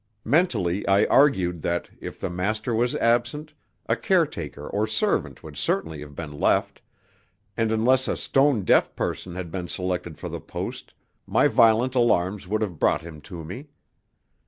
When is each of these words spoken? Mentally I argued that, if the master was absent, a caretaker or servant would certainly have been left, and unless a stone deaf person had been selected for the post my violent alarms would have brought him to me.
Mentally 0.25 0.83
I 0.87 1.05
argued 1.05 1.61
that, 1.61 1.91
if 1.99 2.19
the 2.19 2.31
master 2.31 2.73
was 2.73 2.95
absent, 2.95 3.53
a 3.85 3.95
caretaker 3.95 4.67
or 4.67 4.87
servant 4.87 5.43
would 5.43 5.57
certainly 5.57 5.99
have 5.99 6.15
been 6.15 6.39
left, 6.39 6.81
and 7.55 7.71
unless 7.71 8.07
a 8.07 8.17
stone 8.17 8.63
deaf 8.63 8.95
person 8.95 9.35
had 9.35 9.51
been 9.51 9.67
selected 9.67 10.17
for 10.17 10.27
the 10.27 10.41
post 10.41 10.95
my 11.27 11.47
violent 11.47 11.93
alarms 11.93 12.47
would 12.47 12.63
have 12.63 12.79
brought 12.79 13.01
him 13.01 13.21
to 13.21 13.43
me. 13.45 13.67